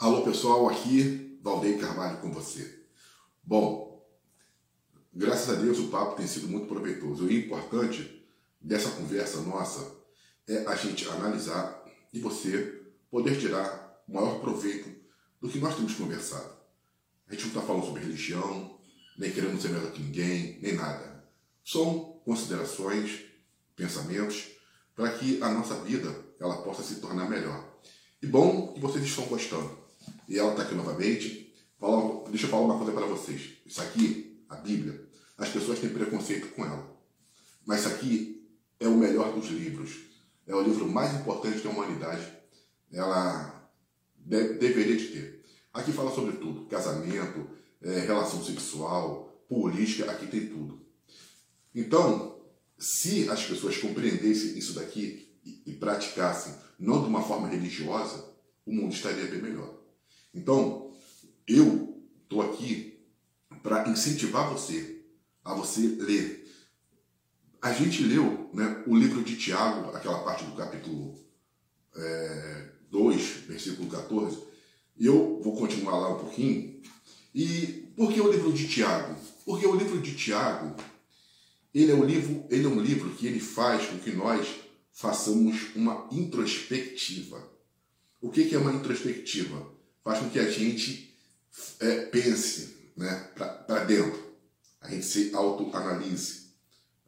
Alô 0.00 0.22
pessoal, 0.22 0.68
aqui 0.68 1.40
Valdeir 1.42 1.80
Carvalho 1.80 2.18
com 2.18 2.30
você. 2.30 2.84
Bom, 3.42 4.08
graças 5.12 5.50
a 5.50 5.60
Deus 5.60 5.80
o 5.80 5.88
papo 5.88 6.14
tem 6.14 6.24
sido 6.24 6.46
muito 6.46 6.68
proveitoso. 6.68 7.24
O 7.24 7.32
importante 7.32 8.24
dessa 8.60 8.90
conversa 8.90 9.40
nossa 9.40 9.96
é 10.46 10.64
a 10.68 10.76
gente 10.76 11.08
analisar 11.08 11.84
e 12.12 12.20
você 12.20 12.80
poder 13.10 13.40
tirar 13.40 14.00
o 14.06 14.14
maior 14.14 14.38
proveito 14.38 14.88
do 15.40 15.48
que 15.48 15.58
nós 15.58 15.74
temos 15.74 15.94
conversado. 15.94 16.56
A 17.26 17.32
gente 17.32 17.48
não 17.48 17.54
está 17.54 17.62
falando 17.62 17.86
sobre 17.86 18.02
religião, 18.02 18.78
nem 19.18 19.32
querendo 19.32 19.60
ser 19.60 19.70
melhor 19.70 19.90
que 19.90 20.00
ninguém, 20.00 20.60
nem 20.62 20.76
nada. 20.76 21.28
São 21.64 22.20
considerações, 22.24 23.24
pensamentos, 23.74 24.46
para 24.94 25.10
que 25.18 25.42
a 25.42 25.50
nossa 25.50 25.74
vida 25.82 26.14
ela 26.38 26.62
possa 26.62 26.84
se 26.84 27.00
tornar 27.00 27.28
melhor. 27.28 27.80
E 28.22 28.28
bom 28.28 28.74
que 28.74 28.80
vocês 28.80 29.04
estão 29.04 29.26
gostando. 29.26 29.87
E 30.28 30.38
ela 30.38 30.50
está 30.50 30.62
aqui 30.62 30.74
novamente. 30.74 31.54
Fala, 31.78 32.28
deixa 32.28 32.46
eu 32.46 32.50
falar 32.50 32.64
uma 32.64 32.76
coisa 32.76 32.92
para 32.92 33.06
vocês. 33.06 33.52
Isso 33.64 33.80
aqui, 33.80 34.42
a 34.48 34.56
Bíblia, 34.56 35.08
as 35.36 35.48
pessoas 35.48 35.78
têm 35.78 35.90
preconceito 35.90 36.48
com 36.54 36.64
ela. 36.64 36.98
Mas 37.64 37.80
isso 37.80 37.88
aqui 37.88 38.48
é 38.80 38.88
o 38.88 38.96
melhor 38.96 39.32
dos 39.32 39.48
livros. 39.48 39.96
É 40.46 40.54
o 40.54 40.62
livro 40.62 40.88
mais 40.88 41.14
importante 41.14 41.60
que 41.60 41.66
a 41.68 41.70
humanidade 41.70 42.26
ela 42.92 43.70
de, 44.16 44.54
deveria 44.54 44.96
de 44.96 45.08
ter. 45.08 45.44
Aqui 45.72 45.92
fala 45.92 46.14
sobre 46.14 46.36
tudo: 46.36 46.66
casamento, 46.66 47.48
é, 47.82 48.00
relação 48.00 48.42
sexual, 48.42 49.44
política, 49.48 50.10
aqui 50.10 50.26
tem 50.26 50.46
tudo. 50.46 50.80
Então, 51.74 52.40
se 52.78 53.28
as 53.28 53.44
pessoas 53.44 53.76
compreendessem 53.76 54.58
isso 54.58 54.74
daqui 54.74 55.28
e, 55.44 55.62
e 55.66 55.72
praticassem, 55.74 56.54
não 56.78 57.02
de 57.02 57.08
uma 57.08 57.22
forma 57.22 57.48
religiosa, 57.48 58.24
o 58.64 58.72
mundo 58.72 58.94
estaria 58.94 59.26
bem 59.26 59.42
melhor. 59.42 59.77
Então, 60.34 60.92
eu 61.46 62.02
estou 62.22 62.42
aqui 62.42 63.00
para 63.62 63.88
incentivar 63.88 64.50
você 64.50 65.02
a 65.44 65.54
você 65.54 65.80
ler. 65.80 66.46
A 67.60 67.72
gente 67.72 68.02
leu 68.04 68.50
né, 68.52 68.84
o 68.86 68.96
livro 68.96 69.22
de 69.22 69.36
Tiago, 69.36 69.90
aquela 69.96 70.22
parte 70.22 70.44
do 70.44 70.54
capítulo 70.54 71.18
é, 71.96 72.68
2, 72.90 73.22
versículo 73.46 73.88
14, 73.88 74.38
e 74.96 75.06
eu 75.06 75.40
vou 75.42 75.56
continuar 75.56 75.98
lá 75.98 76.14
um 76.14 76.18
pouquinho. 76.18 76.80
E 77.34 77.92
por 77.96 78.12
que 78.12 78.20
o 78.20 78.30
livro 78.30 78.52
de 78.52 78.68
Tiago? 78.68 79.16
Porque 79.44 79.66
o 79.66 79.74
livro 79.74 80.00
de 80.00 80.14
Tiago, 80.14 80.76
ele 81.74 81.92
é 81.92 81.94
um 81.94 82.04
livro, 82.04 82.44
ele 82.50 82.64
é 82.64 82.68
um 82.68 82.80
livro 82.80 83.10
que 83.10 83.26
ele 83.26 83.40
faz 83.40 83.86
com 83.86 83.98
que 83.98 84.10
nós 84.10 84.46
façamos 84.92 85.74
uma 85.74 86.08
introspectiva. 86.12 87.48
O 88.20 88.30
que 88.30 88.54
é 88.54 88.58
uma 88.58 88.72
introspectiva? 88.72 89.77
Faz 90.02 90.18
com 90.18 90.30
que 90.30 90.38
a 90.38 90.50
gente 90.50 91.14
é, 91.80 92.06
pense 92.06 92.76
né, 92.96 93.30
para 93.34 93.84
dentro, 93.84 94.18
a 94.80 94.90
gente 94.90 95.04
se 95.04 95.34
autoanalise, 95.34 96.48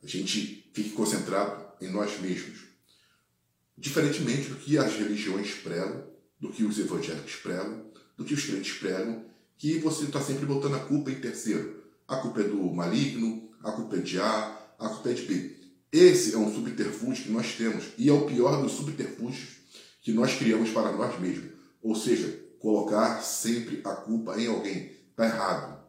a 0.02 0.06
gente 0.06 0.70
fique 0.72 0.90
concentrado 0.90 1.64
em 1.80 1.88
nós 1.88 2.20
mesmos. 2.20 2.60
Diferentemente 3.76 4.48
do 4.50 4.56
que 4.56 4.76
as 4.76 4.94
religiões 4.94 5.52
pregam, 5.54 6.04
do 6.38 6.50
que 6.50 6.64
os 6.64 6.78
evangélicos 6.78 7.36
pregam, 7.36 7.90
do 8.16 8.24
que 8.24 8.34
os 8.34 8.44
crentes 8.44 8.78
pregam, 8.78 9.24
que 9.56 9.78
você 9.78 10.04
está 10.04 10.20
sempre 10.20 10.46
botando 10.46 10.74
a 10.74 10.80
culpa 10.80 11.10
em 11.10 11.20
terceiro. 11.20 11.82
A 12.08 12.16
culpa 12.16 12.40
é 12.40 12.44
do 12.44 12.56
maligno, 12.72 13.50
a 13.62 13.72
culpa 13.72 13.96
é 13.96 14.00
de 14.00 14.18
A, 14.18 14.74
a 14.78 14.88
culpa 14.88 15.10
é 15.10 15.14
de 15.14 15.22
B. 15.22 15.56
Esse 15.92 16.34
é 16.34 16.38
um 16.38 16.52
subterfúgio 16.52 17.24
que 17.24 17.30
nós 17.30 17.54
temos 17.54 17.84
e 17.98 18.08
é 18.08 18.12
o 18.12 18.26
pior 18.26 18.62
dos 18.62 18.72
subterfúgios 18.72 19.60
que 20.02 20.12
nós 20.12 20.34
criamos 20.34 20.70
para 20.70 20.92
nós 20.92 21.18
mesmos. 21.20 21.50
Ou 21.82 21.94
seja, 21.94 22.39
colocar 22.60 23.20
sempre 23.22 23.80
a 23.84 23.94
culpa 23.94 24.38
em 24.40 24.46
alguém. 24.46 24.92
Está 25.10 25.24
errado. 25.24 25.80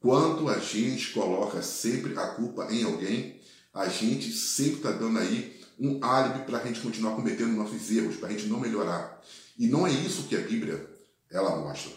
Quando 0.00 0.48
a 0.48 0.58
gente 0.58 1.12
coloca 1.12 1.62
sempre 1.62 2.18
a 2.18 2.26
culpa 2.26 2.66
em 2.70 2.82
alguém, 2.82 3.40
a 3.72 3.88
gente 3.88 4.30
sempre 4.32 4.78
está 4.78 4.90
dando 4.90 5.18
aí 5.18 5.60
um 5.78 6.04
álibi 6.04 6.44
para 6.44 6.58
a 6.58 6.66
gente 6.66 6.80
continuar 6.80 7.14
cometendo 7.14 7.56
nossos 7.56 7.90
erros, 7.90 8.16
para 8.16 8.28
a 8.28 8.32
gente 8.32 8.46
não 8.46 8.60
melhorar. 8.60 9.22
E 9.56 9.68
não 9.68 9.86
é 9.86 9.92
isso 9.92 10.24
que 10.24 10.36
a 10.36 10.40
Bíblia 10.40 10.90
ela 11.30 11.56
mostra. 11.56 11.92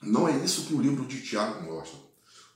Não 0.00 0.28
é 0.28 0.36
isso 0.44 0.66
que 0.66 0.74
o 0.74 0.80
livro 0.80 1.04
de 1.04 1.20
Tiago 1.20 1.62
mostra. 1.64 1.98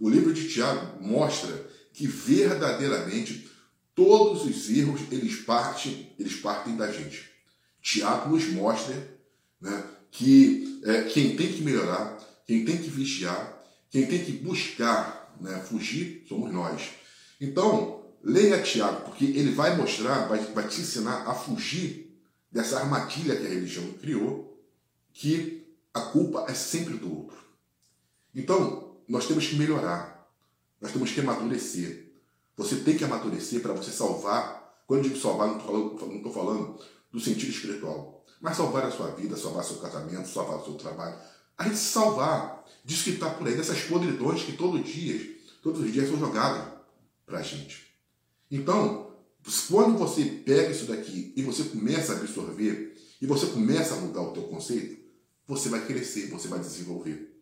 O 0.01 0.09
livro 0.09 0.33
de 0.33 0.49
Tiago 0.49 1.03
mostra 1.03 1.69
que 1.93 2.07
verdadeiramente 2.07 3.51
todos 3.95 4.45
os 4.45 4.71
erros 4.71 5.01
eles 5.11 5.41
partem, 5.41 6.15
eles 6.19 6.37
partem 6.37 6.77
da 6.77 6.91
gente. 6.91 7.29
Tiago 7.83 8.31
nos 8.31 8.47
mostra 8.51 8.95
né, 9.61 9.85
que 10.11 10.81
é, 10.85 11.03
quem 11.03 11.37
tem 11.37 11.53
que 11.53 11.63
melhorar, 11.63 12.19
quem 12.47 12.65
tem 12.65 12.79
que 12.79 12.89
vigiar, 12.89 13.63
quem 13.91 14.07
tem 14.07 14.25
que 14.25 14.33
buscar 14.33 15.37
né, 15.41 15.59
fugir, 15.61 16.25
somos 16.29 16.53
nós. 16.53 16.91
Então, 17.41 18.05
leia 18.23 18.63
Tiago, 18.63 19.03
porque 19.03 19.25
ele 19.25 19.53
vai 19.53 19.77
mostrar, 19.77 20.27
vai, 20.27 20.39
vai 20.53 20.67
te 20.67 20.81
ensinar 20.81 21.29
a 21.29 21.35
fugir 21.35 22.19
dessa 22.51 22.79
armadilha 22.81 23.37
que 23.37 23.47
a 23.47 23.51
religião 23.51 23.93
criou, 23.95 24.59
que 25.13 25.67
a 25.93 26.01
culpa 26.01 26.47
é 26.49 26.55
sempre 26.55 26.95
do 26.95 27.15
outro. 27.15 27.39
Então, 28.35 28.97
nós 29.09 29.27
temos 29.27 29.47
que 29.47 29.57
melhorar, 29.57 30.29
nós 30.81 30.93
temos 30.93 31.13
que 31.13 31.21
amadurecer. 31.21 32.13
Você 32.57 32.77
tem 32.77 32.97
que 32.97 33.05
amadurecer 33.05 33.61
para 33.61 33.73
você 33.73 33.91
salvar. 33.91 34.83
Quando 34.87 35.05
eu 35.05 35.11
digo 35.11 35.21
salvar, 35.21 35.49
não 35.49 35.59
estou 35.59 35.99
falando, 35.99 36.33
falando 36.33 36.81
do 37.13 37.21
sentido 37.21 37.51
espiritual 37.51 38.18
mas 38.41 38.57
salvar 38.57 38.85
a 38.85 38.91
sua 38.91 39.11
vida, 39.13 39.37
salvar 39.37 39.65
seu 39.65 39.77
casamento, 39.79 40.29
salvar 40.29 40.59
o 40.59 40.65
seu 40.65 40.75
trabalho. 40.75 41.19
A 41.57 41.65
gente 41.65 41.79
salvar 41.79 42.65
disso 42.85 43.05
que 43.05 43.11
está 43.11 43.31
por 43.31 43.47
aí, 43.47 43.57
dessas 43.57 43.81
podridões 43.83 44.43
que 44.43 44.53
todos 44.53 44.81
os 44.81 44.89
dias, 44.89 45.37
todos 45.63 45.81
os 45.81 45.93
dias 45.93 46.09
são 46.09 46.19
jogadas 46.19 46.73
para 47.27 47.39
a 47.39 47.43
gente. 47.43 47.95
Então, 48.51 49.13
quando 49.69 49.99
você 49.99 50.25
pega 50.25 50.71
isso 50.71 50.87
daqui 50.87 51.33
e 51.37 51.43
você 51.43 51.65
começa 51.65 52.13
a 52.13 52.17
absorver, 52.17 52.97
e 53.21 53.27
você 53.27 53.47
começa 53.47 53.95
a 53.95 54.01
mudar 54.01 54.23
o 54.23 54.33
teu 54.33 54.45
conceito, 54.45 55.03
você 55.47 55.69
vai 55.69 55.85
crescer, 55.87 56.29
você 56.29 56.47
vai 56.49 56.61
desenvolver. 56.61 57.37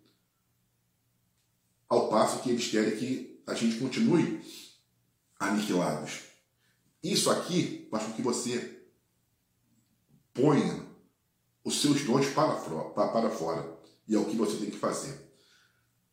Ao 1.89 2.09
passo 2.09 2.41
que 2.41 2.51
eles 2.51 2.67
querem 2.69 2.97
que 2.97 3.43
a 3.47 3.55
gente 3.55 3.79
continue 3.79 4.43
aniquilados. 5.39 6.21
Isso 7.03 7.31
aqui 7.31 7.87
faz 7.91 8.05
com 8.05 8.13
que 8.13 8.23
você 8.23 8.83
ponha 10.33 10.86
os 11.67 11.83
seus 11.83 12.05
dons 12.05 12.29
para, 12.29 12.55
para 12.55 13.29
fora. 13.29 13.77
E 14.09 14.15
é 14.15 14.19
o 14.19 14.25
que 14.25 14.37
você 14.37 14.57
tem 14.59 14.71
que 14.71 14.79
fazer. 14.79 15.19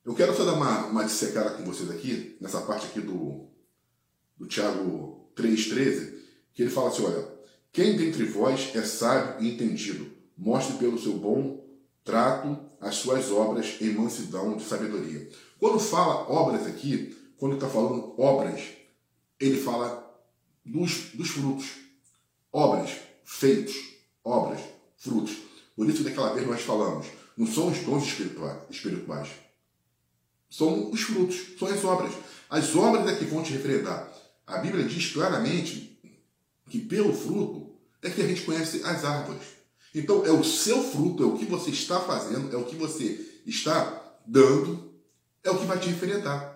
Eu 0.04 0.16
quero 0.16 0.36
só 0.36 0.44
dar 0.44 0.54
uma, 0.54 0.88
uma 0.88 1.06
dissecada 1.06 1.52
com 1.52 1.64
vocês 1.64 1.92
aqui, 1.92 2.36
nessa 2.42 2.62
parte 2.62 2.88
aqui 2.88 3.00
do, 3.00 3.48
do 4.36 4.48
Tiago 4.48 5.30
3,13, 5.36 6.16
que 6.56 6.64
ele 6.64 6.72
fala 6.72 6.90
assim: 6.90 7.06
olha, 7.06 7.32
quem 7.72 7.96
dentre 7.96 8.26
vós 8.26 8.76
é 8.76 8.82
sábio 8.82 9.46
e 9.46 9.54
entendido, 9.54 10.12
mostre 10.36 10.76
pelo 10.78 11.00
seu 11.00 11.14
bom 11.14 11.64
trato 12.04 12.60
as 12.82 12.96
suas 12.96 13.30
obras 13.30 13.78
em 13.80 13.94
mansidão 13.94 14.58
de 14.58 14.64
sabedoria. 14.64 15.30
Quando 15.60 15.80
fala 15.80 16.30
obras 16.32 16.66
aqui, 16.66 17.16
quando 17.38 17.54
está 17.54 17.70
falando 17.70 18.20
obras, 18.20 18.60
ele 19.40 19.62
fala 19.62 20.20
dos, 20.66 21.12
dos 21.14 21.30
frutos. 21.30 21.68
Obras, 22.52 22.92
feitos, 23.24 23.76
obras, 24.24 24.60
frutos. 24.98 25.43
Por 25.76 25.90
isso, 25.90 26.04
daquela 26.04 26.34
vez 26.34 26.48
nós 26.48 26.62
falamos, 26.62 27.08
não 27.38 27.48
são 27.48 27.70
os 27.70 27.80
dons 27.80 28.04
espirituais, 28.04 29.30
são 30.50 30.92
os 30.92 31.02
frutos, 31.02 31.58
são 31.58 31.68
as 31.68 31.84
obras. 31.84 32.14
As 32.50 32.76
obras 32.76 33.08
é 33.08 33.16
que 33.16 33.26
vão 33.26 33.42
te 33.42 33.54
referendar. 33.54 34.08
A 34.46 34.60
Bíblia 34.60 34.86
diz 34.86 35.12
claramente 35.12 36.00
que 36.70 36.80
pelo 36.80 37.12
fruto 37.12 37.76
é 38.04 38.10
que 38.10 38.22
a 38.22 38.28
gente 38.28 38.44
conhece 38.44 38.84
as 38.84 39.04
árvores. 39.04 39.42
Então, 39.96 40.26
é 40.26 40.32
o 40.32 40.44
seu 40.44 40.84
fruto, 40.84 41.24
é 41.24 41.26
o 41.26 41.38
que 41.38 41.46
você 41.46 41.72
está 41.72 42.00
fazendo, 42.00 42.54
é 42.54 42.58
o 42.58 42.66
que 42.66 42.76
você 42.76 43.42
está 43.46 44.20
dando, 44.26 44.94
é 45.44 45.50
o 45.50 45.58
que 45.58 45.66
vai 45.66 45.80
te 45.80 45.90
referendar. 45.90 46.54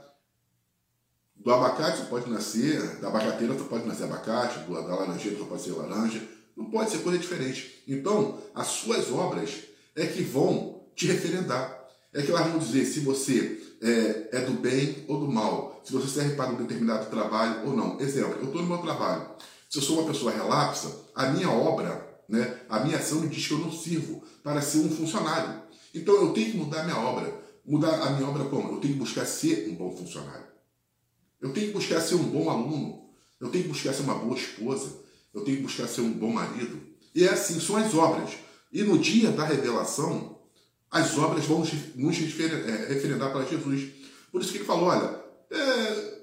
Do 1.35 1.51
abacate 1.51 1.99
você 1.99 2.05
pode 2.05 2.29
nascer, 2.29 2.97
da 2.99 3.07
abacateira 3.07 3.53
você 3.53 3.63
pode 3.63 3.87
nascer 3.87 4.03
abacate, 4.03 4.59
da 4.59 4.95
laranjeira 4.95 5.37
você 5.37 5.45
pode 5.45 5.61
ser 5.61 5.71
laranja, 5.71 6.21
não 6.57 6.65
pode 6.65 6.89
ser 6.89 6.99
coisa 6.99 7.19
diferente. 7.19 7.83
Então, 7.87 8.41
as 8.55 8.67
suas 8.67 9.11
obras 9.11 9.51
é 9.95 10.07
que 10.07 10.23
vão 10.23 10.81
te 10.95 11.05
referendar. 11.05 11.77
É 12.11 12.23
que 12.23 12.31
elas 12.31 12.47
vão 12.47 12.57
dizer 12.57 12.83
se 12.85 13.01
você 13.01 13.61
é, 13.79 14.29
é 14.37 14.41
do 14.41 14.53
bem 14.53 15.05
ou 15.07 15.19
do 15.19 15.31
mal, 15.31 15.79
se 15.85 15.93
você 15.93 16.07
serve 16.07 16.35
para 16.35 16.49
um 16.49 16.55
determinado 16.55 17.11
trabalho 17.11 17.67
ou 17.67 17.77
não. 17.77 17.99
Exemplo, 17.99 18.39
eu 18.39 18.45
estou 18.45 18.63
no 18.63 18.67
meu 18.67 18.79
trabalho. 18.79 19.29
Se 19.69 19.77
eu 19.77 19.83
sou 19.83 19.99
uma 19.99 20.11
pessoa 20.11 20.31
relapsa, 20.31 21.05
a 21.13 21.27
minha 21.27 21.51
obra, 21.51 22.21
né, 22.27 22.59
a 22.67 22.79
minha 22.79 22.97
ação 22.97 23.19
me 23.19 23.27
diz 23.27 23.47
que 23.47 23.53
eu 23.53 23.59
não 23.59 23.71
sirvo 23.71 24.23
para 24.43 24.61
ser 24.61 24.79
um 24.79 24.89
funcionário. 24.89 25.61
Então 25.93 26.15
eu 26.15 26.33
tenho 26.33 26.51
que 26.51 26.57
mudar 26.57 26.81
a 26.81 26.83
minha 26.85 26.97
obra. 26.97 27.31
Mudar 27.63 28.01
a 28.01 28.11
minha 28.11 28.27
obra 28.27 28.45
como? 28.45 28.73
Eu 28.73 28.79
tenho 28.79 28.93
que 28.93 28.99
buscar 28.99 29.25
ser 29.25 29.69
um 29.69 29.75
bom 29.75 29.95
funcionário. 29.95 30.47
Eu 31.39 31.53
tenho 31.53 31.67
que 31.67 31.73
buscar 31.73 32.01
ser 32.01 32.15
um 32.15 32.23
bom 32.23 32.49
aluno. 32.49 33.09
Eu 33.39 33.49
tenho 33.49 33.65
que 33.65 33.69
buscar 33.69 33.93
ser 33.93 34.01
uma 34.03 34.15
boa 34.15 34.35
esposa 34.35 35.06
eu 35.37 35.43
tenho 35.43 35.57
que 35.57 35.63
buscar 35.63 35.87
ser 35.87 36.01
um 36.01 36.11
bom 36.11 36.31
marido. 36.31 36.81
E 37.13 37.23
é 37.23 37.29
assim, 37.29 37.59
são 37.59 37.77
as 37.77 37.93
obras. 37.93 38.31
E 38.73 38.83
no 38.83 38.97
dia 38.97 39.31
da 39.31 39.45
revelação, 39.45 40.39
as 40.89 41.17
obras 41.17 41.45
vão 41.45 41.59
nos 41.59 42.17
é, 42.17 42.87
referendar 42.89 43.31
para 43.31 43.45
Jesus. 43.45 43.89
Por 44.31 44.41
isso 44.41 44.51
que 44.51 44.57
ele 44.57 44.65
falou, 44.65 44.89
olha, 44.89 45.19
é, 45.51 46.17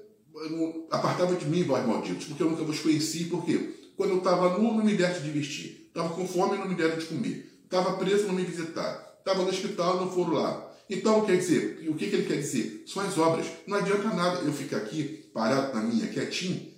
apartava 0.91 1.35
de 1.35 1.45
mim, 1.45 1.63
vós 1.63 1.85
malditos, 1.87 2.25
porque 2.25 2.43
eu 2.43 2.49
nunca 2.49 2.63
vos 2.63 2.79
conheci, 2.79 3.25
porque 3.25 3.91
quando 3.95 4.11
eu 4.11 4.17
estava 4.17 4.57
nu, 4.57 4.73
não 4.73 4.83
me 4.83 4.95
deste 4.95 5.23
de 5.23 5.31
vestir, 5.31 5.87
estava 5.87 6.09
com 6.09 6.27
fome, 6.27 6.57
não 6.57 6.67
me 6.67 6.75
deram 6.75 6.97
de 6.97 7.05
comer, 7.05 7.59
estava 7.63 7.93
preso, 7.93 8.27
não 8.27 8.33
me 8.33 8.43
visitaram, 8.43 9.01
estava 9.19 9.43
no 9.43 9.49
hospital, 9.49 9.97
não 9.97 10.11
foram 10.11 10.33
lá. 10.33 10.71
Então, 10.89 11.25
quer 11.25 11.37
dizer, 11.37 11.87
o 11.89 11.95
que, 11.95 12.09
que 12.09 12.15
ele 12.15 12.27
quer 12.27 12.37
dizer? 12.37 12.83
São 12.85 13.01
as 13.01 13.17
obras. 13.17 13.47
Não 13.65 13.77
adianta 13.77 14.13
nada 14.13 14.41
eu 14.41 14.53
ficar 14.53 14.77
aqui, 14.77 15.25
parado 15.33 15.73
na 15.73 15.81
minha, 15.81 16.07
quietinho, 16.07 16.74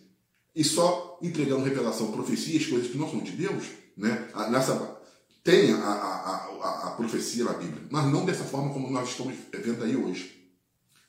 e 0.58 0.64
só 0.64 1.20
entregando 1.22 1.64
revelação, 1.64 2.12
profecias, 2.12 2.66
coisas 2.66 2.90
que 2.90 2.98
não 2.98 3.08
são 3.08 3.20
de 3.20 3.32
Deus, 3.32 3.64
né? 3.96 4.28
Nessa, 4.50 4.98
tem 5.44 5.72
a, 5.72 5.78
a, 5.78 6.36
a, 6.36 6.88
a, 6.88 6.92
profecia 6.98 7.44
na 7.44 7.54
Bíblia, 7.54 7.84
mas 7.92 8.12
não 8.12 8.26
dessa 8.26 8.44
forma 8.44 8.74
como 8.74 8.90
nós 8.90 9.08
estamos 9.10 9.36
vendo 9.54 9.84
aí 9.84 9.96
hoje. 9.96 10.36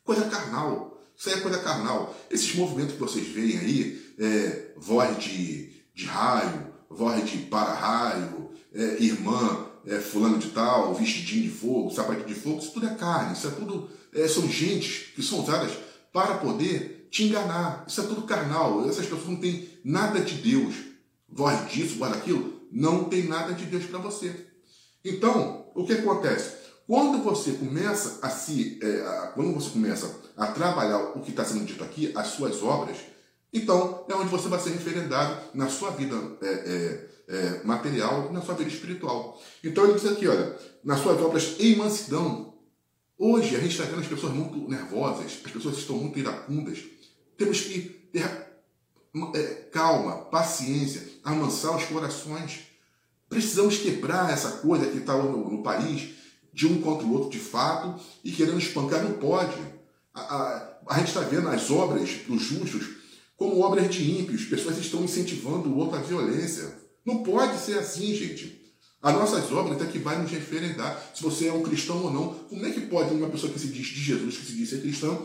Coisa 0.04 0.26
carnal. 0.26 1.02
Isso 1.16 1.30
aí 1.30 1.36
é 1.36 1.40
coisa 1.40 1.60
carnal. 1.60 2.14
Esses 2.30 2.54
movimentos 2.56 2.92
que 2.92 3.00
vocês 3.00 3.26
veem 3.28 3.58
aí, 3.58 4.14
é, 4.18 4.72
voz 4.76 5.18
de, 5.18 5.72
de 5.94 6.04
raio, 6.04 6.66
voz 6.90 7.24
de 7.28 7.38
para-raio, 7.38 8.50
é, 8.74 9.02
irmã 9.02 9.66
é, 9.86 9.98
fulano 9.98 10.38
de 10.38 10.50
tal, 10.50 10.94
vestidinho 10.94 11.44
de 11.44 11.50
fogo, 11.50 11.90
sapatinho 11.90 12.26
de 12.26 12.34
fogo, 12.34 12.58
isso 12.58 12.72
tudo 12.72 12.86
é 12.86 12.94
carne, 12.94 13.32
isso 13.32 13.46
é 13.46 13.50
tudo. 13.50 13.88
É, 14.14 14.28
são 14.28 14.46
gentes 14.46 15.06
que 15.14 15.22
são 15.22 15.40
usadas 15.40 15.72
para 16.12 16.34
poder 16.34 16.97
te 17.10 17.24
enganar. 17.24 17.84
Isso 17.86 18.00
é 18.00 18.04
tudo 18.04 18.22
carnal. 18.22 18.88
Essas 18.88 19.06
pessoas 19.06 19.26
não 19.26 19.36
têm 19.36 19.68
nada 19.84 20.20
de 20.20 20.34
Deus. 20.34 20.74
Voz 21.28 21.70
disso, 21.70 21.98
voz 21.98 22.12
daquilo, 22.12 22.62
não 22.72 23.04
tem 23.04 23.24
nada 23.28 23.52
de 23.52 23.66
Deus 23.66 23.84
para 23.84 23.98
você. 23.98 24.46
Então, 25.04 25.66
o 25.74 25.84
que 25.84 25.92
acontece? 25.92 26.56
Quando 26.86 27.22
você 27.22 27.52
começa 27.52 28.18
a 28.22 28.30
se, 28.30 28.78
é, 28.82 29.00
a, 29.06 29.26
quando 29.34 29.52
você 29.52 29.70
começa 29.70 30.10
a 30.36 30.46
trabalhar 30.46 31.12
o 31.14 31.20
que 31.20 31.30
está 31.30 31.44
sendo 31.44 31.66
dito 31.66 31.84
aqui, 31.84 32.12
as 32.16 32.28
suas 32.28 32.62
obras, 32.62 32.96
então 33.52 34.06
é 34.08 34.14
onde 34.14 34.30
você 34.30 34.48
vai 34.48 34.58
ser 34.58 34.70
referendado 34.70 35.38
na 35.54 35.68
sua 35.68 35.90
vida 35.90 36.16
é, 36.40 36.48
é, 36.48 37.08
é 37.28 37.64
material 37.64 38.32
na 38.32 38.40
sua 38.40 38.54
vida 38.54 38.70
espiritual. 38.70 39.38
Então 39.62 39.84
ele 39.84 39.94
diz 39.94 40.06
aqui, 40.06 40.26
olha, 40.26 40.56
nas 40.82 41.00
suas 41.00 41.20
obras 41.20 41.56
em 41.58 41.76
mansidão. 41.76 42.54
Hoje 43.18 43.56
a 43.56 43.60
gente 43.60 43.72
está 43.72 43.84
vendo 43.84 44.00
as 44.00 44.06
pessoas 44.06 44.32
muito 44.32 44.68
nervosas, 44.68 45.26
as 45.44 45.52
pessoas 45.52 45.76
estão 45.76 45.96
muito 45.96 46.18
iracundas. 46.18 46.78
Temos 47.38 47.62
que 47.62 47.80
ter 48.12 48.24
é, 49.34 49.42
calma, 49.72 50.16
paciência, 50.26 51.02
amansar 51.24 51.74
os 51.74 51.84
corações. 51.84 52.66
Precisamos 53.30 53.78
quebrar 53.78 54.30
essa 54.30 54.58
coisa 54.58 54.86
que 54.86 54.98
está 54.98 55.16
no, 55.16 55.50
no, 55.50 55.62
país, 55.62 56.10
de 56.52 56.66
um 56.66 56.82
contra 56.82 57.06
o 57.06 57.12
outro 57.12 57.30
de 57.30 57.38
fato, 57.38 57.98
e 58.22 58.30
querendo 58.30 58.58
espancar, 58.58 59.02
não 59.02 59.14
pode. 59.14 59.56
A, 60.12 60.20
a, 60.20 60.78
a 60.88 60.98
gente 60.98 61.08
está 61.08 61.20
vendo 61.20 61.48
as 61.48 61.70
obras 61.70 62.10
dos 62.26 62.42
justos 62.42 62.98
como 63.38 63.60
obras 63.60 63.88
de 63.88 64.18
ímpios, 64.18 64.46
pessoas 64.46 64.76
estão 64.78 65.04
incentivando 65.04 65.68
o 65.68 65.78
outro 65.78 65.96
à 65.96 66.02
violência. 66.02 66.76
Não 67.06 67.22
pode 67.22 67.60
ser 67.60 67.78
assim, 67.78 68.12
gente. 68.12 68.58
As 69.00 69.14
nossas 69.14 69.52
obras 69.52 69.80
é 69.80 69.86
que 69.86 70.00
vai 70.00 70.20
nos 70.20 70.32
referendar 70.32 71.00
se 71.14 71.22
você 71.22 71.46
é 71.46 71.52
um 71.52 71.62
cristão 71.62 72.02
ou 72.02 72.12
não. 72.12 72.34
Como 72.34 72.66
é 72.66 72.72
que 72.72 72.80
pode 72.80 73.14
uma 73.14 73.28
pessoa 73.28 73.52
que 73.52 73.60
se 73.60 73.68
diz 73.68 73.86
de 73.86 74.02
Jesus, 74.02 74.38
que 74.38 74.44
se 74.44 74.54
diz 74.54 74.68
ser 74.68 74.80
cristão, 74.80 75.24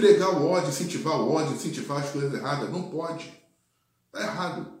pregar 0.00 0.30
o 0.30 0.46
ódio, 0.46 0.70
incentivar 0.70 1.20
o 1.20 1.30
ódio, 1.30 1.54
incentivar 1.54 2.02
as 2.02 2.10
coisas 2.10 2.32
erradas? 2.32 2.70
Não 2.70 2.84
pode. 2.84 3.30
Está 4.06 4.26
errado. 4.26 4.72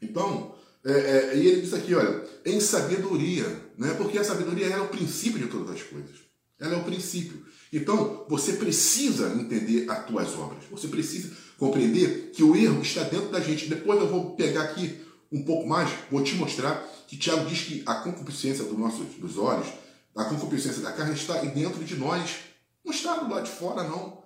Então, 0.00 0.54
é, 0.84 0.92
é, 0.92 1.36
e 1.36 1.46
ele 1.46 1.62
diz 1.62 1.74
aqui, 1.74 1.94
olha, 1.94 2.24
em 2.46 2.60
sabedoria, 2.60 3.44
né? 3.76 3.94
porque 3.94 4.16
a 4.16 4.24
sabedoria 4.24 4.66
é 4.66 4.80
o 4.80 4.88
princípio 4.88 5.40
de 5.40 5.48
todas 5.48 5.74
as 5.74 5.82
coisas. 5.82 6.16
Ela 6.60 6.74
é 6.74 6.78
o 6.78 6.84
princípio. 6.84 7.44
Então, 7.72 8.24
você 8.28 8.52
precisa 8.52 9.34
entender 9.34 9.90
as 9.90 10.06
tuas 10.06 10.32
obras. 10.34 10.64
Você 10.70 10.86
precisa 10.86 11.32
compreender 11.58 12.30
que 12.32 12.44
o 12.44 12.54
erro 12.54 12.80
está 12.80 13.02
dentro 13.02 13.30
da 13.30 13.40
gente. 13.40 13.68
Depois 13.68 14.00
eu 14.00 14.06
vou 14.06 14.36
pegar 14.36 14.62
aqui 14.62 15.00
um 15.32 15.42
pouco 15.42 15.66
mais, 15.66 15.90
vou 16.10 16.22
te 16.22 16.36
mostrar 16.36 16.88
que 17.08 17.16
Tiago 17.16 17.44
diz 17.46 17.62
que 17.62 17.82
a 17.84 17.96
concupiscência 17.96 18.64
dos 18.64 18.78
nossos 18.78 19.06
dos 19.18 19.36
olhos, 19.36 19.66
a 20.14 20.24
concupiscência 20.24 20.80
da 20.80 20.92
carne 20.92 21.14
está 21.14 21.40
dentro 21.40 21.82
de 21.82 21.96
nós. 21.96 22.36
Não 22.84 22.92
está 22.92 23.16
do 23.16 23.28
lado 23.28 23.44
de 23.44 23.50
fora, 23.50 23.82
não. 23.82 24.22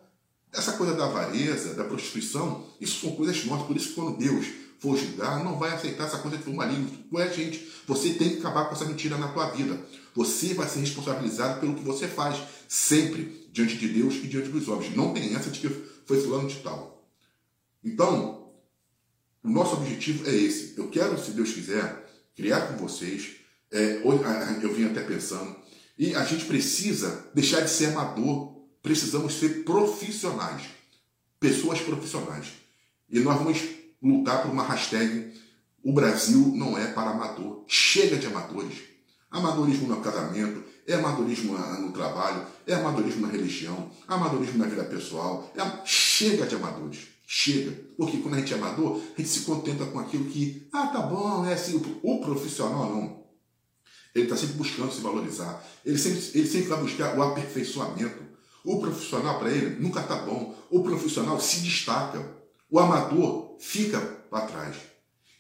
Essa 0.53 0.73
coisa 0.73 0.95
da 0.95 1.05
avareza, 1.05 1.75
da 1.75 1.85
prostituição, 1.85 2.67
isso 2.81 3.01
são 3.01 3.17
coisas 3.17 3.45
nossas. 3.45 3.67
Por 3.67 3.77
isso 3.77 3.95
quando 3.95 4.19
Deus 4.19 4.47
for 4.79 4.97
julgar, 4.97 5.43
não 5.45 5.59
vai 5.59 5.75
aceitar 5.75 6.07
essa 6.07 6.19
coisa 6.19 6.37
de 6.37 6.45
for 6.45 6.55
maligno. 6.55 6.91
Ué, 7.13 7.33
gente, 7.33 7.69
você 7.87 8.15
tem 8.15 8.31
que 8.31 8.39
acabar 8.39 8.67
com 8.67 8.75
essa 8.75 8.85
mentira 8.85 9.19
na 9.19 9.29
tua 9.29 9.51
vida. 9.51 9.79
Você 10.15 10.55
vai 10.55 10.69
ser 10.69 10.81
responsabilizado 10.81 11.61
pelo 11.61 11.75
que 11.75 11.85
você 11.85 12.07
faz, 12.07 12.41
sempre, 12.69 13.49
diante 13.53 13.77
de 13.77 13.89
Deus 13.89 14.15
e 14.17 14.29
diante 14.29 14.49
dos 14.49 14.69
homens. 14.69 14.95
Não 14.95 15.13
tem 15.13 15.35
essa 15.35 15.51
de 15.51 15.61
que 15.61 15.69
foi 16.07 16.21
fulano 16.21 16.49
de 16.49 16.57
tal. 16.57 17.09
Então, 17.85 18.53
o 19.43 19.49
nosso 19.49 19.75
objetivo 19.75 20.29
é 20.29 20.35
esse. 20.35 20.75
Eu 20.77 20.89
quero, 20.89 21.19
se 21.23 21.33
Deus 21.33 21.53
quiser, 21.53 22.07
criar 22.37 22.63
com 22.69 22.77
vocês. 22.77 23.37
É, 23.71 24.01
eu 24.63 24.75
vim 24.75 24.87
até 24.87 25.03
pensando. 25.03 25.57
E 25.99 26.15
a 26.15 26.25
gente 26.25 26.45
precisa 26.45 27.29
deixar 27.35 27.61
de 27.61 27.71
ser 27.71 27.87
amador. 27.87 28.58
Precisamos 28.89 29.35
ser 29.35 29.65
profissionais. 29.65 30.63
Pessoas 31.39 31.79
profissionais. 31.79 32.47
E 33.11 33.21
nós 33.21 33.37
vamos 33.37 33.59
lutar 34.03 34.41
por 34.41 34.51
uma 34.51 34.63
hashtag 34.63 35.31
o 35.85 35.93
Brasil 35.93 36.53
não 36.57 36.77
é 36.79 36.87
para 36.87 37.11
amador. 37.11 37.65
Chega 37.69 38.17
de 38.17 38.27
amadores. 38.27 38.79
Amadorismo 39.31 39.89
no 39.89 40.01
casamento, 40.01 40.65
é 40.87 40.95
amadorismo 40.95 41.53
no 41.53 41.93
trabalho, 41.93 42.47
é 42.67 42.73
amadorismo 42.73 43.27
na 43.27 43.29
religião, 43.31 43.91
amadorismo 44.07 44.57
na 44.57 44.65
vida 44.65 44.85
pessoal. 44.85 45.53
É... 45.55 45.85
Chega 45.85 46.47
de 46.47 46.55
amadores. 46.55 47.09
Chega. 47.27 47.79
Porque 47.95 48.17
quando 48.17 48.37
a 48.37 48.39
gente 48.39 48.55
é 48.55 48.57
amador, 48.57 49.03
a 49.15 49.21
gente 49.21 49.29
se 49.29 49.41
contenta 49.41 49.85
com 49.85 49.99
aquilo 49.99 50.25
que, 50.25 50.67
ah, 50.73 50.87
tá 50.87 51.03
bom, 51.03 51.45
é 51.45 51.53
assim. 51.53 51.79
O 52.03 52.21
profissional 52.21 52.89
não. 52.89 53.23
Ele 54.15 54.25
está 54.25 54.35
sempre 54.35 54.55
buscando 54.55 54.91
se 54.91 55.03
valorizar. 55.03 55.63
Ele 55.85 55.99
sempre, 55.99 56.23
ele 56.35 56.49
sempre 56.49 56.69
vai 56.69 56.81
buscar 56.81 57.19
o 57.19 57.23
aperfeiçoamento. 57.23 58.28
O 58.65 58.81
profissional, 58.81 59.39
para 59.39 59.51
ele, 59.51 59.81
nunca 59.81 60.01
está 60.01 60.17
bom. 60.17 60.55
O 60.71 60.83
profissional 60.83 61.41
se 61.41 61.61
destaca. 61.61 62.25
O 62.71 62.79
amador 62.79 63.57
fica 63.59 63.99
para 64.31 64.47
trás. 64.47 64.77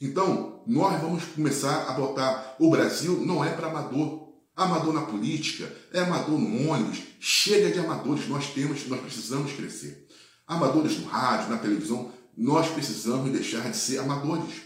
Então, 0.00 0.62
nós 0.66 1.00
vamos 1.00 1.24
começar 1.24 1.88
a 1.88 1.92
botar 1.92 2.56
o 2.58 2.70
Brasil 2.70 3.24
não 3.24 3.44
é 3.44 3.50
para 3.50 3.68
amador. 3.68 4.28
Amador 4.56 4.92
na 4.92 5.02
política, 5.02 5.72
é 5.92 6.00
amador 6.00 6.38
no 6.38 6.70
ônibus. 6.70 6.98
Chega 7.20 7.70
de 7.70 7.78
amadores, 7.78 8.28
nós 8.28 8.48
temos, 8.48 8.86
nós 8.88 9.00
precisamos 9.00 9.52
crescer 9.52 10.08
amadores 10.48 10.98
no 10.98 11.06
rádio, 11.06 11.50
na 11.50 11.58
televisão, 11.58 12.10
nós 12.34 12.68
precisamos 12.68 13.30
deixar 13.30 13.70
de 13.70 13.76
ser 13.76 13.98
amadores. 13.98 14.62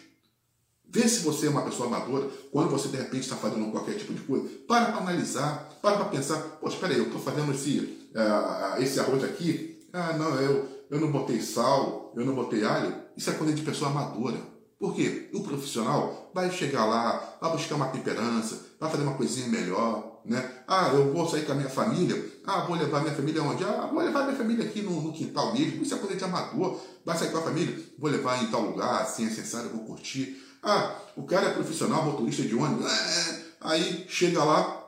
Vê 0.88 1.08
se 1.08 1.20
você 1.20 1.46
é 1.46 1.50
uma 1.50 1.62
pessoa 1.62 1.88
amadora, 1.88 2.30
quando 2.52 2.70
você 2.70 2.88
de 2.88 2.98
repente 2.98 3.22
está 3.22 3.34
fazendo 3.34 3.72
qualquer 3.72 3.96
tipo 3.96 4.12
de 4.12 4.20
coisa. 4.20 4.48
Para 4.68 4.92
para 4.92 4.98
analisar, 4.98 5.68
para 5.82 5.96
para 5.96 6.04
pensar, 6.04 6.38
poxa, 6.60 6.76
espera 6.76 6.92
aí, 6.92 6.98
eu 6.98 7.06
estou 7.06 7.20
fazendo 7.20 7.50
esse, 7.50 8.01
uh, 8.14 8.82
esse 8.82 9.00
arroz 9.00 9.22
aqui, 9.24 9.80
ah, 9.92 10.14
não, 10.14 10.34
eu, 10.40 10.68
eu 10.90 11.00
não 11.00 11.10
botei 11.10 11.40
sal, 11.40 12.12
eu 12.16 12.24
não 12.24 12.34
botei 12.34 12.64
alho. 12.64 12.94
Isso 13.16 13.30
é 13.30 13.34
coisa 13.34 13.52
de 13.52 13.62
pessoa 13.62 13.90
amadora. 13.90 14.38
Por 14.78 14.94
quê? 14.94 15.30
O 15.32 15.42
profissional 15.42 16.30
vai 16.34 16.50
chegar 16.50 16.84
lá, 16.86 17.36
vai 17.40 17.52
buscar 17.52 17.76
uma 17.76 17.88
temperança, 17.88 18.66
vai 18.80 18.90
fazer 18.90 19.04
uma 19.04 19.14
coisinha 19.14 19.46
melhor, 19.46 20.20
né? 20.24 20.62
Ah, 20.66 20.90
eu 20.92 21.12
vou 21.12 21.28
sair 21.28 21.44
com 21.44 21.52
a 21.52 21.54
minha 21.54 21.68
família. 21.68 22.32
Ah, 22.44 22.64
vou 22.64 22.76
levar 22.76 23.00
minha 23.00 23.14
família 23.14 23.42
onde? 23.42 23.62
Ah, 23.62 23.88
vou 23.92 24.02
levar 24.02 24.24
minha 24.24 24.36
família 24.36 24.64
aqui 24.64 24.82
no, 24.82 25.00
no 25.00 25.12
quintal 25.12 25.52
mesmo. 25.52 25.82
Isso 25.82 25.94
é 25.94 25.98
coisa 25.98 26.16
de 26.16 26.24
amador. 26.24 26.80
Vai 27.04 27.16
sair 27.16 27.30
com 27.30 27.38
a 27.38 27.42
família? 27.42 27.78
Vou 27.98 28.10
levar 28.10 28.42
em 28.42 28.46
tal 28.48 28.62
lugar, 28.62 29.02
assim, 29.02 29.24
é 29.24 29.26
necessário, 29.26 29.70
vou 29.70 29.84
curtir. 29.84 30.42
Ah, 30.62 30.96
o 31.16 31.24
cara 31.24 31.48
é 31.48 31.52
profissional, 31.52 32.04
motorista 32.04 32.42
de 32.42 32.54
ônibus. 32.54 32.90
É, 32.90 33.42
aí 33.60 34.06
chega 34.08 34.42
lá, 34.42 34.81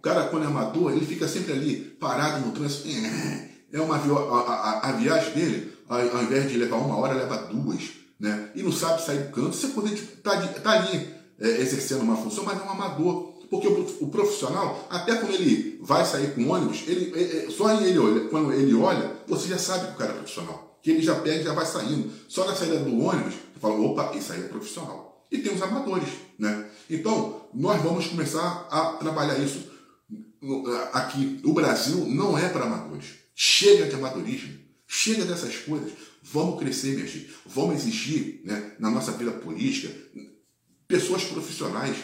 o 0.00 0.02
cara, 0.02 0.28
quando 0.28 0.44
é 0.44 0.46
amador, 0.46 0.92
ele 0.92 1.04
fica 1.04 1.28
sempre 1.28 1.52
ali, 1.52 1.76
parado 2.00 2.40
no 2.40 2.52
trânsito. 2.52 2.88
É, 2.88 3.50
é 3.70 3.80
uma 3.82 3.96
a, 3.96 4.40
a, 4.40 4.88
a 4.88 4.92
viagem 4.92 5.34
dele, 5.34 5.72
ao 5.86 6.22
invés 6.22 6.50
de 6.50 6.56
levar 6.56 6.76
uma 6.76 6.96
hora, 6.96 7.12
leva 7.12 7.36
duas. 7.52 7.90
Né? 8.18 8.48
E 8.54 8.62
não 8.62 8.72
sabe 8.72 9.02
sair 9.02 9.24
do 9.24 9.30
canto. 9.30 9.54
Você 9.54 9.68
pode 9.68 9.92
estar 9.92 10.40
tá, 10.40 10.46
tá 10.46 10.70
ali 10.70 11.06
é, 11.38 11.48
exercendo 11.60 12.00
uma 12.00 12.16
função, 12.16 12.44
mas 12.44 12.58
é 12.58 12.62
um 12.62 12.70
amador. 12.70 13.28
Porque 13.50 13.68
o, 13.68 14.08
profissional, 14.08 14.86
até 14.88 15.16
quando 15.16 15.34
ele 15.34 15.78
vai 15.82 16.02
sair 16.06 16.34
com 16.34 16.48
ônibus, 16.48 16.84
ele, 16.86 17.12
é, 17.14 17.44
é, 17.44 17.50
só 17.50 17.70
ele 17.74 17.98
olha, 17.98 18.28
quando 18.28 18.54
ele 18.54 18.74
olha, 18.74 19.16
você 19.28 19.48
já 19.48 19.58
sabe 19.58 19.88
que 19.88 19.92
o 19.92 19.96
cara 19.96 20.12
é 20.12 20.14
profissional. 20.14 20.78
Que 20.82 20.92
ele 20.92 21.02
já 21.02 21.16
pega 21.16 21.42
e 21.42 21.44
já 21.44 21.52
vai 21.52 21.66
saindo. 21.66 22.10
Só 22.26 22.46
na 22.46 22.54
saída 22.54 22.78
do 22.78 22.98
ônibus, 23.04 23.34
você 23.34 23.60
fala, 23.60 23.74
opa, 23.74 24.16
isso 24.16 24.32
aí 24.32 24.40
é 24.40 24.48
profissional. 24.48 25.26
E 25.30 25.38
tem 25.38 25.52
os 25.52 25.60
amadores, 25.60 26.08
né? 26.38 26.70
Então, 26.88 27.42
nós 27.52 27.82
vamos 27.82 28.06
começar 28.06 28.66
a 28.70 28.92
trabalhar 28.94 29.38
isso 29.38 29.69
aqui. 30.92 31.40
O 31.44 31.52
Brasil 31.52 32.06
não 32.06 32.38
é 32.38 32.48
para 32.48 32.64
amadores. 32.64 33.06
Chega 33.34 33.86
de 33.86 33.94
amadorismo. 33.94 34.58
Chega 34.86 35.24
dessas 35.24 35.56
coisas. 35.56 35.92
Vamos 36.22 36.58
crescer, 36.58 36.94
minha 36.94 37.06
gente. 37.06 37.30
Vamos 37.46 37.76
exigir 37.76 38.42
né, 38.44 38.74
na 38.78 38.90
nossa 38.90 39.12
vida 39.12 39.32
política 39.32 39.88
pessoas 40.90 41.22
profissionais 41.22 41.96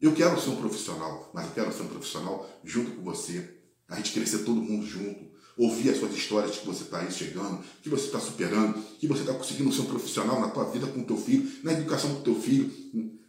Eu 0.00 0.14
quero 0.14 0.40
ser 0.40 0.50
um 0.50 0.56
profissional, 0.56 1.28
mas 1.34 1.46
eu 1.46 1.50
quero 1.52 1.72
ser 1.72 1.82
um 1.82 1.88
profissional 1.88 2.48
junto 2.62 2.92
com 2.92 3.02
você. 3.02 3.56
A 3.88 3.96
gente 3.96 4.12
crescer 4.12 4.44
todo 4.44 4.62
mundo 4.62 4.86
junto. 4.86 5.26
Ouvir 5.56 5.90
as 5.90 5.98
suas 5.98 6.14
histórias 6.14 6.56
que 6.56 6.64
você 6.64 6.84
está 6.84 7.00
aí 7.00 7.10
chegando, 7.10 7.64
que 7.82 7.88
você 7.88 8.04
está 8.04 8.20
superando, 8.20 8.80
que 9.00 9.08
você 9.08 9.22
está 9.22 9.34
conseguindo 9.34 9.72
ser 9.72 9.80
um 9.80 9.86
profissional 9.86 10.40
na 10.40 10.50
tua 10.50 10.70
vida 10.70 10.86
com 10.86 11.00
o 11.00 11.04
teu 11.04 11.16
filho, 11.16 11.50
na 11.64 11.72
educação 11.72 12.14
do 12.14 12.20
teu 12.20 12.40
filho. 12.40 12.70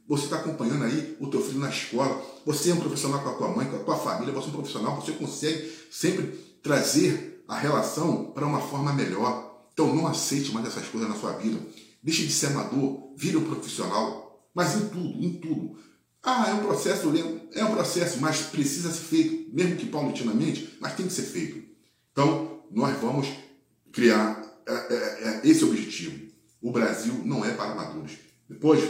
Você 0.07 0.25
está 0.25 0.35
acompanhando 0.35 0.83
aí 0.83 1.17
o 1.19 1.27
teu 1.27 1.41
filho 1.43 1.59
na 1.59 1.69
escola. 1.69 2.23
Você 2.45 2.71
é 2.71 2.73
um 2.73 2.79
profissional 2.79 3.21
com 3.21 3.29
a 3.29 3.33
tua 3.33 3.47
mãe, 3.49 3.67
com 3.67 3.75
a 3.75 3.79
tua 3.79 3.97
família. 3.97 4.33
Você 4.33 4.47
é 4.47 4.49
um 4.49 4.53
profissional, 4.53 4.95
você 4.95 5.11
consegue 5.13 5.71
sempre 5.91 6.27
trazer 6.63 7.43
a 7.47 7.57
relação 7.57 8.31
para 8.31 8.45
uma 8.45 8.61
forma 8.61 8.93
melhor. 8.93 9.67
Então 9.73 9.95
não 9.95 10.07
aceite 10.07 10.51
mais 10.51 10.67
essas 10.67 10.87
coisas 10.87 11.09
na 11.09 11.15
sua 11.15 11.33
vida. 11.33 11.59
Deixe 12.01 12.25
de 12.25 12.31
ser 12.31 12.47
amador, 12.47 13.13
vire 13.15 13.37
um 13.37 13.45
profissional. 13.45 14.49
Mas 14.53 14.75
em 14.75 14.89
tudo, 14.89 15.23
em 15.23 15.33
tudo. 15.39 15.77
Ah, 16.21 16.49
é 16.49 16.53
um 16.53 16.59
processo 16.59 17.11
é 17.53 17.63
um 17.63 17.73
processo, 17.73 18.19
mas 18.19 18.41
precisa 18.41 18.91
ser 18.91 19.03
feito, 19.03 19.55
mesmo 19.55 19.77
que 19.77 19.85
paulatinamente, 19.85 20.77
mas 20.81 20.95
tem 20.95 21.07
que 21.07 21.13
ser 21.13 21.23
feito. 21.23 21.63
Então, 22.11 22.63
nós 22.71 22.99
vamos 22.99 23.27
criar 23.91 24.43
é, 24.67 24.73
é, 24.73 24.95
é, 24.95 25.41
esse 25.45 25.63
objetivo. 25.63 26.29
O 26.61 26.71
Brasil 26.71 27.21
não 27.23 27.43
é 27.45 27.53
para 27.53 27.71
amadores. 27.71 28.17
Depois, 28.49 28.83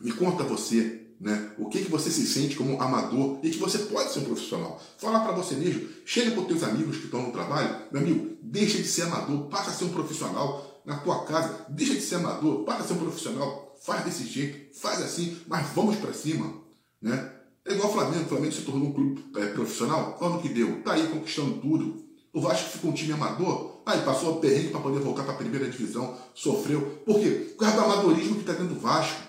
me 0.00 0.12
conta 0.12 0.44
você, 0.44 1.01
né? 1.22 1.52
O 1.56 1.70
que, 1.70 1.84
que 1.84 1.90
você 1.90 2.10
se 2.10 2.26
sente 2.26 2.56
como 2.56 2.78
amador 2.82 3.38
e 3.42 3.48
que 3.48 3.58
você 3.58 3.78
pode 3.78 4.12
ser 4.12 4.18
um 4.18 4.24
profissional. 4.24 4.78
Fala 4.98 5.20
para 5.20 5.32
você 5.32 5.54
mesmo. 5.54 5.88
Chega 6.04 6.32
para 6.32 6.40
os 6.40 6.46
teus 6.48 6.62
amigos 6.62 6.98
que 6.98 7.04
estão 7.04 7.22
no 7.22 7.32
trabalho. 7.32 7.74
Meu 7.90 8.02
amigo, 8.02 8.36
deixa 8.42 8.76
de 8.76 8.88
ser 8.88 9.02
amador, 9.02 9.46
passa 9.48 9.70
a 9.70 9.72
ser 9.72 9.84
um 9.84 9.92
profissional 9.92 10.82
na 10.84 10.98
tua 10.98 11.24
casa. 11.24 11.64
Deixa 11.70 11.94
de 11.94 12.02
ser 12.02 12.16
amador, 12.16 12.64
passa 12.64 12.82
a 12.82 12.86
ser 12.88 12.92
um 12.94 12.98
profissional 12.98 13.72
faz 13.82 14.04
desse 14.04 14.26
jeito, 14.26 14.78
faz 14.78 15.02
assim, 15.02 15.36
mas 15.46 15.66
vamos 15.74 15.96
para 15.96 16.12
cima. 16.12 16.54
Né? 17.00 17.32
É 17.64 17.72
igual 17.72 17.90
o 17.90 17.92
Flamengo, 17.92 18.24
o 18.24 18.28
Flamengo 18.28 18.52
se 18.52 18.62
tornou 18.62 18.88
um 18.88 18.92
clube 18.92 19.24
é, 19.36 19.46
profissional, 19.46 20.14
quando 20.18 20.40
que 20.40 20.48
deu? 20.48 20.82
Tá 20.82 20.94
aí 20.94 21.06
conquistando 21.08 21.58
tudo. 21.60 22.02
O 22.32 22.40
Vasco 22.40 22.70
ficou 22.70 22.90
um 22.90 22.94
time 22.94 23.12
amador, 23.12 23.82
aí 23.84 24.00
passou 24.02 24.36
o 24.36 24.40
perrengue 24.40 24.68
para 24.68 24.80
poder 24.80 25.00
voltar 25.00 25.24
para 25.24 25.34
a 25.34 25.36
primeira 25.36 25.68
divisão, 25.68 26.16
sofreu. 26.34 27.02
Por 27.04 27.20
quê? 27.20 27.54
Por 27.56 27.58
causa 27.58 27.76
do 27.76 27.84
amadorismo 27.84 28.36
que 28.36 28.40
está 28.40 28.52
dentro 28.52 28.74
do 28.74 28.80
Vasco. 28.80 29.20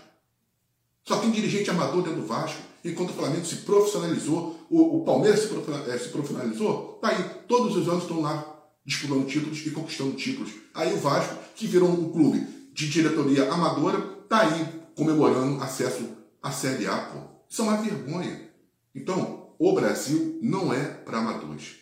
Tem 1.23 1.31
dirigente 1.31 1.69
amador 1.69 2.03
dentro 2.03 2.19
do 2.19 2.27
Vasco. 2.27 2.59
Enquanto 2.83 3.11
o 3.11 3.13
Flamengo 3.13 3.45
se 3.45 3.55
profissionalizou, 3.57 4.59
o, 4.69 4.97
o 4.97 5.05
Palmeiras 5.05 5.39
se, 5.39 5.47
é, 5.89 5.97
se 5.97 6.09
profissionalizou, 6.09 6.99
tá 7.01 7.07
aí, 7.07 7.23
todos 7.47 7.77
os 7.77 7.87
anos 7.87 8.03
estão 8.03 8.19
lá 8.19 8.45
disputando 8.85 9.25
títulos 9.25 9.65
e 9.65 9.71
conquistando 9.71 10.11
títulos. 10.17 10.51
Aí 10.73 10.93
o 10.93 10.97
Vasco, 10.97 11.37
que 11.55 11.65
virou 11.65 11.89
um 11.89 12.11
clube 12.11 12.45
de 12.73 12.89
diretoria 12.89 13.49
amadora, 13.49 14.17
está 14.23 14.41
aí 14.41 14.67
comemorando 14.95 15.63
acesso 15.63 16.09
à 16.41 16.51
Série 16.51 16.87
A, 16.87 16.97
pô. 16.97 17.19
Isso 17.49 17.61
é 17.61 17.65
uma 17.65 17.77
vergonha. 17.77 18.49
Então, 18.93 19.53
o 19.57 19.71
Brasil 19.71 20.39
não 20.41 20.73
é 20.73 20.83
para 20.83 21.19
amadores. 21.19 21.75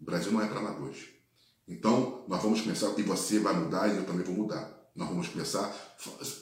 O 0.00 0.04
Brasil 0.04 0.30
não 0.30 0.40
é 0.40 0.46
para 0.46 0.60
amadores. 0.60 1.08
Então, 1.66 2.24
nós 2.28 2.40
vamos 2.40 2.60
começar, 2.60 2.92
e 2.96 3.02
você 3.02 3.40
vai 3.40 3.54
mudar 3.54 3.88
e 3.88 3.96
eu 3.96 4.06
também 4.06 4.24
vou 4.24 4.36
mudar. 4.36 4.79
Nós 4.94 5.08
vamos 5.08 5.28
começar. 5.28 5.72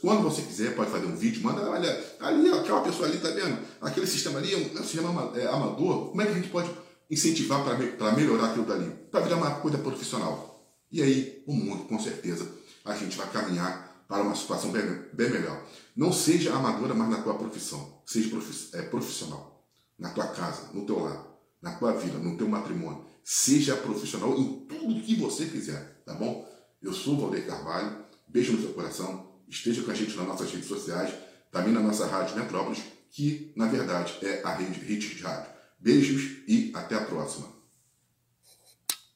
Quando 0.01 0.23
você 0.23 0.43
quiser, 0.43 0.75
pode 0.75 0.91
fazer 0.91 1.07
um 1.07 1.17
vídeo, 1.17 1.43
manda, 1.43 1.69
olha, 1.69 2.17
ali, 2.21 2.49
aquela 2.51 2.81
pessoa 2.81 3.09
ali, 3.09 3.19
tá 3.19 3.31
vendo? 3.31 3.59
Aquele 3.81 4.07
sistema 4.07 4.39
ali 4.39 4.55
é 4.55 4.57
um, 4.57 4.79
é 4.79 4.83
sistema 4.83 5.33
é, 5.37 5.47
amador. 5.47 6.09
Como 6.09 6.23
é 6.23 6.27
que 6.27 6.33
a 6.33 6.35
gente 6.35 6.49
pode 6.49 6.71
incentivar 7.11 7.63
para 7.65 8.13
melhorar 8.13 8.51
aquilo 8.51 8.67
dali? 8.67 8.91
Para 9.11 9.21
virar 9.21 9.37
uma 9.37 9.57
coisa 9.57 9.79
profissional. 9.79 10.49
E 10.91 11.03
aí, 11.03 11.43
o 11.47 11.53
mundo, 11.53 11.85
com 11.85 11.99
certeza, 11.99 12.51
a 12.85 12.97
gente 12.97 13.17
vai 13.17 13.31
caminhar 13.31 14.05
para 14.09 14.23
uma 14.23 14.35
situação 14.35 14.73
bem, 14.73 14.83
bem 15.13 15.31
melhor. 15.31 15.63
Não 15.95 16.13
seja 16.13 16.55
amadora, 16.55 16.95
mas 16.95 17.11
na 17.11 17.23
tua 17.23 17.35
profissão. 17.35 18.01
Seja 18.07 18.31
é, 18.73 18.83
profissional. 18.83 19.67
Na 19.99 20.11
tua 20.11 20.29
casa, 20.29 20.71
no 20.73 20.87
teu 20.87 20.99
lar, 21.01 21.27
na 21.61 21.75
tua 21.75 21.93
vida, 21.93 22.19
no 22.19 22.37
teu 22.37 22.49
matrimônio. 22.49 23.05
Seja 23.23 23.77
profissional 23.77 24.35
em 24.39 24.65
tudo 24.67 25.03
que 25.03 25.15
você 25.17 25.45
fizer, 25.45 26.03
tá 26.07 26.15
bom? 26.15 26.49
Eu 26.81 26.93
sou 26.93 27.15
o 27.15 27.21
Valdeir 27.21 27.47
Carvalho. 27.47 28.08
Beijo 28.29 28.53
no 28.53 28.61
seu 28.61 28.73
coração. 28.73 29.27
Esteja 29.49 29.83
com 29.83 29.91
a 29.91 29.95
gente 29.95 30.17
nas 30.17 30.27
nossas 30.27 30.53
redes 30.53 30.69
sociais, 30.69 31.15
também 31.51 31.73
na 31.73 31.81
nossa 31.81 32.07
Rádio 32.07 32.37
Metrópolis, 32.37 32.83
que 33.11 33.53
na 33.57 33.67
verdade 33.67 34.19
é 34.23 34.43
a 34.45 34.55
rede 34.55 34.81
Hits 34.81 35.17
de 35.17 35.23
Rádio. 35.23 35.51
Beijos 35.81 36.43
e 36.47 36.71
até 36.75 36.97
a 36.97 37.05
próxima. 37.05 37.58